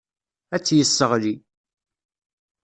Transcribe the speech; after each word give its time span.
Ad 0.55 0.61
tt-yesseɣli. 0.63 1.33